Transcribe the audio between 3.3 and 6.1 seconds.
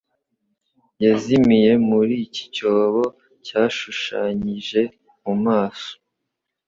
cyashushanyije mu maso